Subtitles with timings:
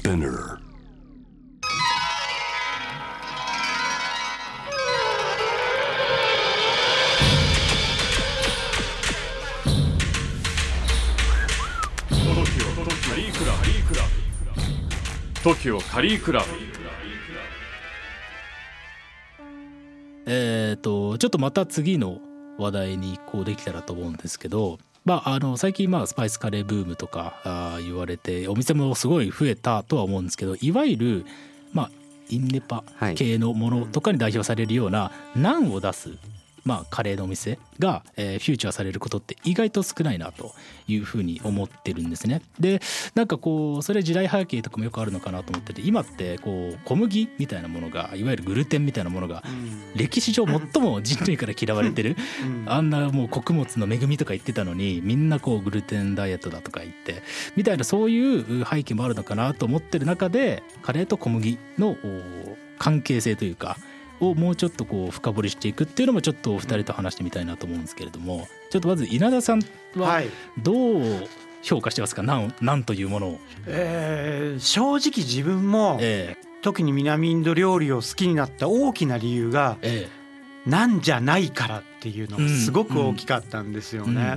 [0.00, 0.58] Spinner.
[13.10, 13.44] カリーク
[13.94, 14.02] ラ
[15.42, 16.46] ブ TOKIO カリークラブ
[20.26, 22.20] えっ、とちょっとまた次の
[22.58, 31.26] 話題に移行できたらと思うんですけど、まあ、あの最近まあスパイスカレーブームとか言われてお店もすごい増えたとは思うんですけどいわゆる
[31.72, 31.90] まあ
[32.28, 33.14] インネパはい。
[33.14, 36.10] 系のものとかに代表されるようなナンを出す、
[36.64, 40.52] まあ、カレーのお店が、えーフューチャーされることって意外と少ないなと
[40.88, 42.42] いうふうに思ってるんですね。
[42.58, 42.80] で
[43.14, 49.42] なんかこうそれ時代背景とかもよくあるのかなと思ってて今ってこう小麦みたいなものがいわゆるグルテンみたいなものが
[49.94, 52.16] 歴史上最も人類から嫌われてる。
[52.66, 57.22] あんなもう穀物の恵みとか言ってたのにみんなこうグルテンダイエットだとか言って
[57.56, 61.96] みたいなそういう背景もあるのかなと思ってる中でカレーと小麦のお
[62.78, 63.76] 関係性というか
[64.20, 69.62] をもうちょっとこう深掘りしていくっていうのもちょっとお二人と話してみたいなと思うんですけれどもちょっとまず稲田さん
[69.96, 70.28] ははい。
[70.62, 71.02] どう
[71.62, 72.22] 評価してますか？
[72.22, 73.38] なんなんというものを。
[73.66, 80.19] えー正直自分もえ特に南インド料理を好きになった大きな理由がええ
[80.66, 84.36] なんじゃないからっていうのがすごく大きかったんですよね。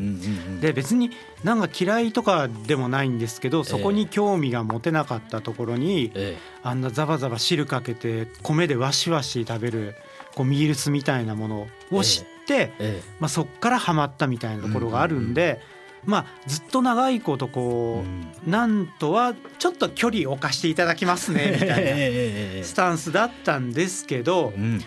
[0.62, 1.12] で別に
[1.44, 9.96] なんか嫌いとかでもないんですけどそこに興味が持てなかったところにえあんなザバザバ汁かけて米でわしわし食べる
[10.36, 13.02] こうミールスみたいなものを知って、ええ。
[13.20, 15.62] まあ、そっからハマったみたいなところがあるんで、
[16.06, 18.04] まあずっと長いことえこ
[18.48, 22.64] うなんとはちょっと距離を置かしていただきますねみたいなええ。
[22.64, 24.82] スタンスだったんですけどうん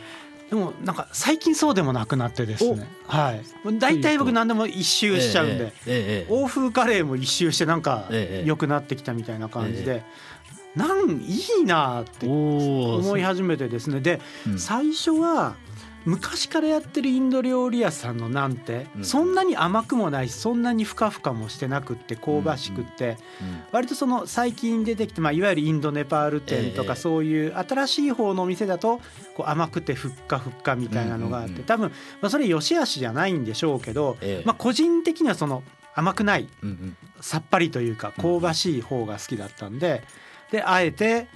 [0.50, 2.88] でもなんか最近そうでもなくなってですね。
[3.06, 3.78] はい。
[3.78, 5.72] 大体僕何でも一周しちゃうんで。
[5.86, 10.04] ええ欧風カレーも一周してなんかええ良くなってきたみたいな感じで、
[10.76, 14.00] なんいいなってお思い始めてですね。
[14.00, 14.58] でうん。
[14.58, 15.56] 最初は
[16.06, 19.04] 昔からやってるインド料理屋さんのなんてうん。
[19.04, 23.18] そんなに甘くもないしそんなにふかふかもしてなくって香ばしくって。
[23.72, 26.88] 割とその最近出てきてまあいわゆるインドネパール店とええ。
[26.88, 29.00] かそういう新しい方のお店だと
[29.36, 31.90] こう甘くてふっかふっかみたいなのがあって多分
[32.22, 34.46] まあそれ良し悪しじゃないんでしょうけどええ。
[34.46, 36.48] まあ個人的にはその甘くない
[37.20, 40.04] さっぱりというか香ばしい方が好きだったんで
[40.52, 41.26] であえて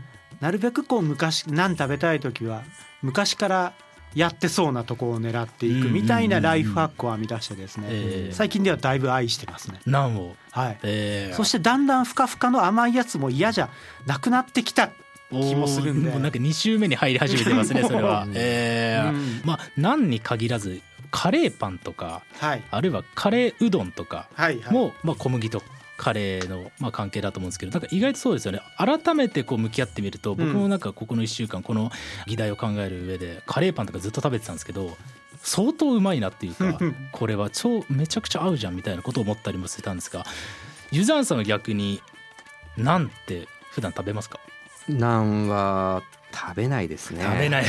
[0.41, 2.63] なるべくこう昔何食べたい時は
[3.03, 3.73] 昔から
[4.15, 8.33] やってそうなとこを狙っていくみたいなライフハックを編み出してですねええ。
[8.35, 9.81] 最近ではだいぶ愛してますね。
[9.87, 10.35] ナンを。
[10.51, 10.79] はい。
[10.83, 11.35] ええ。
[11.35, 13.69] そしてだんだんふかふかの甘いやつも嫌じゃ
[14.07, 14.91] なくなってきた
[15.31, 16.11] 気もするんで。
[16.11, 18.27] なんか2週目に入り始めてますね それは。
[18.35, 19.11] ええ。
[19.11, 19.41] うん。
[19.45, 20.81] まあナンに限らず
[21.13, 22.63] カレーパンとかはい。
[22.71, 24.75] あるいはカレーうどんとかはいはい。
[24.75, 25.63] も、まあ、小麦と
[26.03, 28.63] カレーの、まあ、関係だと思うんですけどなんか意外とそうですよね。
[28.79, 31.91] 改めてこう向き合ってみると僕もなんかここの1週間この
[32.27, 34.97] 議題を考える上でカレーパンとかずっと食べてたんですけど
[35.43, 36.79] 相当うまいなっていうか
[37.13, 40.25] これは超めちゃくちゃ合うじゃんみたいなことを思ったりもしてたんですが
[40.91, 42.01] ユザンさんは逆に
[42.79, 44.41] なんて普段食べますか？
[44.89, 47.23] ナンは食べないですね。
[47.23, 47.65] 食べない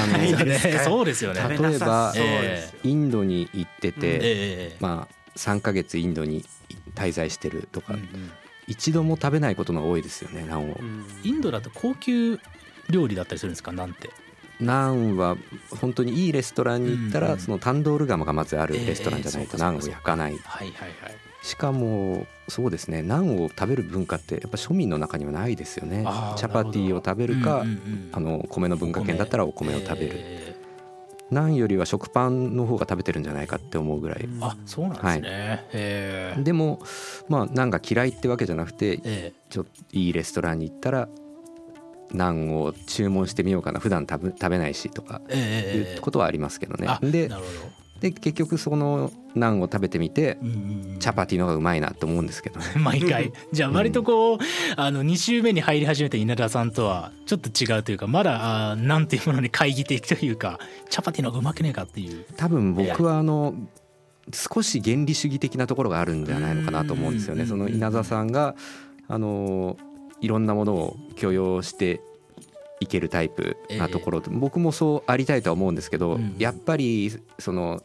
[0.46, 1.42] ですかそうですよね。
[1.42, 2.80] 食べなさそうですよ。
[2.84, 6.46] インドに行ってて、ええまあ3ヶ月インドに
[6.96, 8.32] 滞在してるとか、うんうん。
[8.68, 12.40] 一度も食べないことの多いですよねナンを、うんインドだと高級
[12.90, 14.10] 料理だったりするんですかなんて？
[14.60, 15.36] ナンは
[15.80, 21.16] 本当にいいレストランに行ったら、うんそのタンドール窯がまずあるレストランじゃないええとナンを焼かない、はいはいはい。
[21.42, 26.06] しかもそうですねナンを食べる文化ってやっぱ庶民の中にはないですよね。
[26.38, 28.10] チャパティを食べるか、うんうんうん。
[28.12, 30.41] あの米の文化圏だったらお米を食べる、え
[31.32, 36.44] ナンよりは食パンの方が食べてるんじゃないかって思うぐらい、ーあそうなんですね、へえ。
[36.44, 36.80] でも
[37.30, 41.08] まあナンが嫌いってわけじゃなくてえちょっといいレストランに行ったら
[42.12, 43.80] ナンを注文してみようかな。
[43.80, 45.94] 普段食べ食べないしとかえええ。
[45.94, 46.88] いうことはありますけどね。
[46.88, 50.56] あでなるほどで結局そのナンを食べてみてうんうん
[50.94, 51.00] うん。
[51.00, 52.66] チャパティの方がうまいなと思うんですけどね。
[52.82, 53.32] 毎回。
[53.54, 54.40] じゃあ割とこう
[54.76, 60.60] あの2週目に入り始めた稲田さんとはちょっと違うというかまだあーなんていうものに懐疑的というか
[60.90, 62.26] チャパティの方がうまくねえかっていう。
[62.36, 63.54] 多分僕はあの
[64.34, 67.44] 少し原理主義的なところがあるんではないのかなと思うんですよね。
[67.44, 68.56] うんその稲田さんが
[69.08, 69.78] あの
[70.22, 72.02] いろんなものを許容して
[72.80, 76.36] いけるタイプなところ、僕もそうありたいとは思うんですけど、うん。
[76.38, 77.82] やっぱりその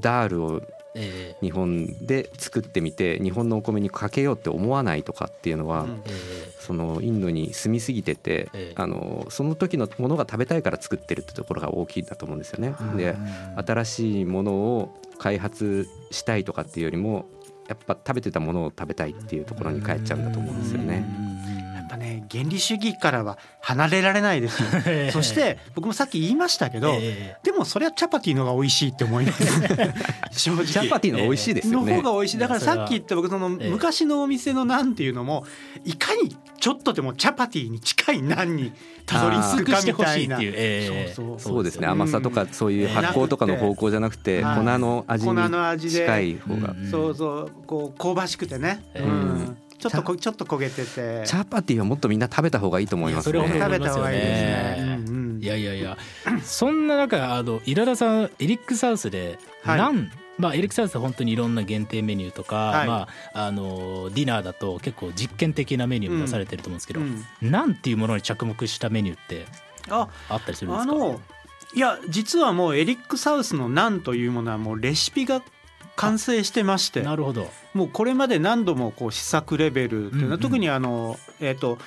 [0.00, 0.62] ダールを
[0.94, 5.86] え日本で作ってみて日本のお米にかけようって思わないとかっていうのは、
[6.58, 8.72] そのインドに住みすぎてて、ええ。
[8.76, 12.74] あのその時のものが食べたいから作ってるってところが大きいんだと思うんですよね。
[12.96, 17.26] でー新しいものを開発したいとかっていうよりも
[17.68, 21.29] やっぱ食べてたものを食べたいっていうところに帰っちゃうんだと思うんですよね。
[21.90, 24.68] ぱね原理主義からは離れられないですよ。
[25.12, 29.44] そして僕もさっき言いましたけど、えでもそれはチャパティの方が美味しいって思います。
[30.32, 30.66] 正直。
[30.66, 31.96] チャパティの美味しいですよね。
[31.96, 32.38] の方が美味しい。
[32.38, 35.44] だからさっき言った僕そのええ昔のお店のナンっていうのも
[35.84, 38.72] いかにちょっとでもチャパティに近いナンに
[39.06, 39.76] たどり着くかみたいな。
[39.76, 40.52] あー薄くしてほしいっていう。
[40.54, 41.12] ええ。
[41.14, 41.40] そうそう。
[41.40, 41.86] そうですね。
[41.86, 47.52] よ甘さとかそういう発酵とかの方向じゃなくてはい粉の味粉の味でに近い方がうんそうそう。
[47.66, 51.26] こう香ばしくてね、ええうんちょっとこちょっと焦げてて。
[51.26, 53.38] チャパティはもっとみんな食べた方がいいと思いますね。
[53.40, 55.08] 食べた方がいいですね思いますよね。
[55.08, 55.42] うんうん。
[55.42, 55.96] いやいやいや。
[56.44, 59.78] そんな中あの稲田さんエリックサウスではい。
[59.78, 62.86] ナン、まあ、エリックサウスって本当にいろんな限定メニューとか、はい。
[62.86, 67.24] まあ、あのディナーだと結構実験的なメニューも出されてると思うんですけど、うん。
[67.42, 69.46] ナンっていうものに着目したメニューって
[69.88, 70.92] ああったりするんですか？
[70.92, 71.20] あの
[71.72, 75.40] いや実はもうエリック・サウスのナンというものはもうレシピが
[76.00, 77.02] 完成してまして。
[77.02, 77.50] なるほど。
[77.74, 80.40] もうこれまで何度もこう試作レベルっていうのは、うんうん。
[80.40, 81.78] 特にあのえっ、と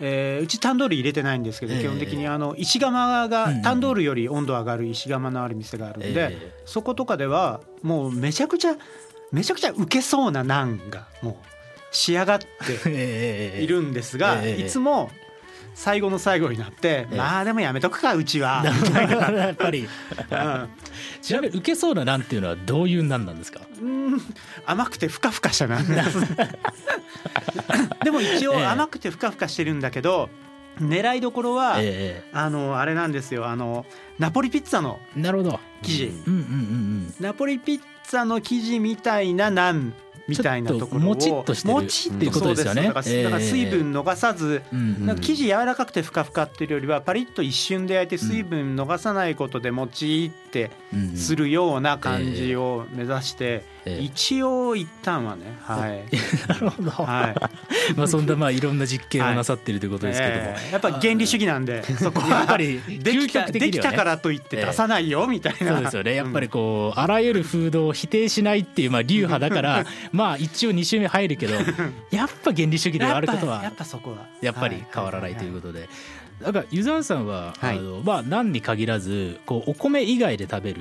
[0.00, 1.80] えーうちタンドール入れてないんですけど、ええ。
[1.82, 8.76] 基本的にあの石窯が、うんうんタンドールより温度上がる石窯のある店があるんで、えそことかではもうめちゃくちゃ
[9.32, 11.34] めちゃくちゃウケそうなナンがもう
[11.90, 12.46] 仕上がって
[12.86, 13.60] え。
[13.62, 14.62] いるんですが、ええ。
[14.62, 15.10] いつも
[15.74, 17.16] 最後の最後になって、ええ。
[17.16, 18.64] まあでもやめとくかうちは、
[19.36, 19.88] やっぱり。
[20.30, 20.68] うん。
[21.20, 23.60] ちなみに受けそうなナンっていうのはどういうナンなんですか？
[23.82, 24.20] うん。
[24.66, 25.78] 甘くてふかふかしたな
[28.04, 28.66] でも一応ええ。
[28.66, 30.28] 甘くてふかふかしてるんだけど
[30.80, 33.46] 狙いどころは、えあのあれなんですよ。
[33.46, 33.86] あの
[34.18, 35.60] ナポリピッツァのえなるほど。
[35.82, 39.92] 生地、うんうんうんうんナポリピッツァの生地みたいなナン
[40.26, 42.82] みたいなところをちょっともちっとしてるもちってことですよね。
[42.82, 43.00] だか
[43.30, 50.70] ら,、水分逃さず、生地柔らかくてふかふかっていうよりはパリッと一瞬で焼いて水分逃さないことでもちって
[51.14, 54.02] するような感じを目指して、ええ。
[54.02, 56.04] 一応一旦はねはい。
[56.48, 57.34] なるほど、はい
[57.96, 66.14] まあそんなまあいろんな実験をなさってるということですけども、ええやっぱ原理主義なんでそこは やっぱりできたねできたからといって出さないよみたいな、そうですよね。
[66.14, 71.54] やっぱりこうあらゆる風土を否定しないっていうまあ流派だから まあ一応2周目入るけど
[72.10, 74.26] やっぱ原理主義であることはぱやっぱそこは。
[74.40, 75.88] やっぱり変わらないということで。
[76.42, 77.78] だから湯沢さんは、はい。
[77.78, 80.80] あのまあ何に限らずこうお米以外で食べる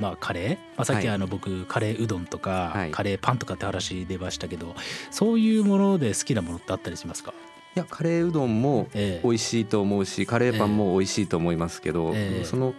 [0.00, 1.14] まあカレー、まあ、さっきはい。
[1.14, 2.90] あの僕カレーうどんとか、はい。
[2.90, 4.74] カレーパンとかって話出ましたけど
[5.10, 7.32] そういうもので好きなものってあったりしますか、
[7.74, 9.26] いやカレーうどんもええ。
[9.26, 12.44] 美味しいと思うしカレーパンも美味しいと思いますけど、ええ。
[12.44, 12.74] その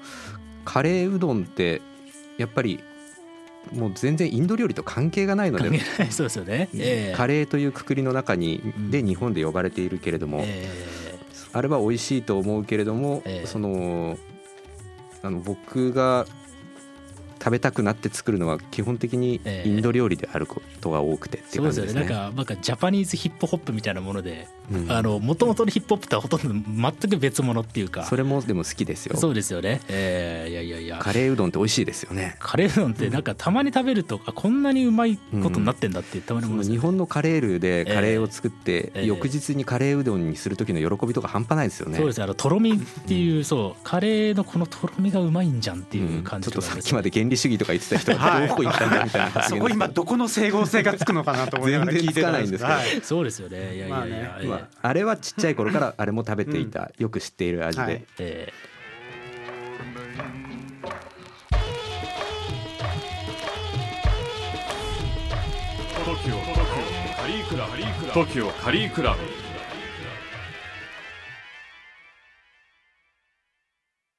[0.66, 1.82] カレーうどんって
[2.38, 2.84] やっぱり
[3.74, 6.12] もう全然インド料理と関係がないので関係ない。
[6.12, 7.18] そうですよね、ええ。
[7.18, 8.92] カレーというくくりの中にうん。
[8.92, 10.70] で日本で呼ばれているけれども、え。
[11.54, 13.48] あれは美味しいと思うけれども、ええ。
[13.48, 14.18] その
[15.24, 16.26] あの僕が
[17.48, 22.04] 食べたくなって作るのは基本的にええインド料理であることが多くてっていそう感じですね。
[22.04, 24.92] すよねなんかなんかジャパニーズヒップホップみたいなものでうん。
[24.92, 28.06] あの元々のヒップホップとはほとんど全く別物っていうか。
[28.06, 29.18] それもでも好きですよ。
[29.18, 30.98] そうですよね、ええいやいやいや。
[31.00, 32.36] カレーうどんって美味しいですよね。
[32.40, 36.80] カレーうどんってなんかたまに食べるとあこんなにうまいことになってんだってたまに思いますよね。
[36.80, 41.98] 日本のカレールーでカレーを作って、ええ翌日にカレーうどんにする時の喜びとか半端ないですよね。
[41.98, 42.22] そうです。
[42.22, 42.78] あのとろみっ
[43.08, 48.48] ていう、そうカレーのこのとろみがうまいんじゃんっていう感じちょっとかさっきまで原理主義とか言ってた人が はい。
[48.48, 53.02] どこ行ったんだみたいな発そ言こ今どこの整合性がつくのかなと思いながら聞いてたんですけど全然つかないんですはい。
[53.04, 53.58] そうですよね。
[53.58, 54.12] いやいやいや、まあね。
[54.12, 58.06] ええまあ、あれはちっちゃい頃から あれも食べていた、よく知っている味で、はい。
[58.20, 58.54] え
[66.06, 66.36] トキオ
[67.18, 67.78] カリークラブ
[68.14, 69.47] TOKIO カリークラブ